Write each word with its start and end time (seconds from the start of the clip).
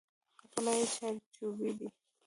قلعه 0.51 0.73
یې 0.79 0.85
چارچوبي 0.95 1.69
ده. 1.79 1.87